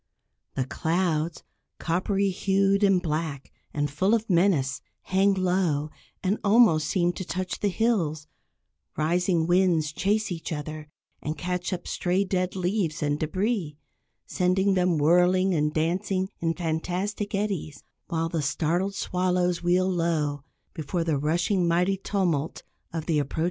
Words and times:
The 0.55 0.65
clouds, 0.65 1.43
coppery 1.77 2.31
hued 2.31 2.83
and 2.83 2.99
black, 3.03 3.53
and 3.71 3.87
full 3.87 4.15
of 4.15 4.27
menace, 4.31 4.81
hang 5.03 5.35
low, 5.35 5.91
and 6.23 6.39
almost 6.43 6.87
seem 6.87 7.13
to 7.13 7.23
touch 7.23 7.59
the 7.59 7.67
hills, 7.69 8.25
rising 8.97 9.45
winds 9.45 9.91
chase 9.91 10.31
each 10.31 10.51
other 10.51 10.87
and 11.21 11.37
catch 11.37 11.71
up 11.71 11.87
stray 11.87 12.23
dead 12.23 12.55
leaves 12.55 13.03
and 13.03 13.19
débris, 13.19 13.75
sending 14.25 14.73
them 14.73 14.97
whirling 14.97 15.53
and 15.53 15.71
dancing 15.71 16.29
in 16.39 16.55
fantastic 16.55 17.35
eddies; 17.35 17.83
while 18.07 18.27
the 18.27 18.41
startled 18.41 18.95
swallows 18.95 19.61
wheel 19.61 19.87
low 19.87 20.43
before 20.73 21.03
the 21.03 21.19
rushing, 21.19 21.67
mighty 21.67 21.97
tumult 21.97 22.63
of 22.91 23.05
the 23.05 23.19
approaching 23.19 23.33
storm. 23.35 23.39